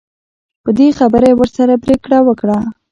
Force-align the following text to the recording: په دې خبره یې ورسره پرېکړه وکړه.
په 0.63 0.69
دې 0.77 0.87
خبره 0.99 1.25
یې 1.31 1.37
ورسره 1.37 1.81
پرېکړه 1.83 2.17
وکړه. 2.27 2.57